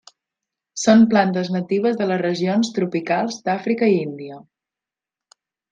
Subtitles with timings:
[0.83, 4.45] Són plantes natives de les regions tropicals d'Àfrica i Índia.